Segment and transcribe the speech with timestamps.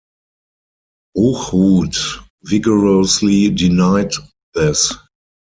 [1.15, 4.09] Hochhuth vigorously denied
[4.55, 4.95] this.